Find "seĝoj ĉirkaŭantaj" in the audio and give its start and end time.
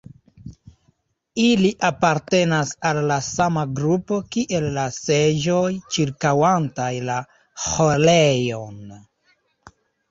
4.99-6.91